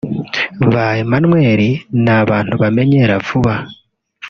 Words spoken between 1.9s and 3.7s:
ni abantu bamenyera vuba